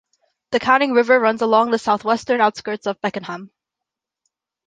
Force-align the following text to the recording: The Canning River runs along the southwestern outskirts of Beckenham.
The 0.49 0.59
Canning 0.59 0.93
River 0.93 1.19
runs 1.19 1.43
along 1.43 1.69
the 1.69 1.77
southwestern 1.77 2.41
outskirts 2.41 2.87
of 2.87 2.99
Beckenham. 3.01 3.51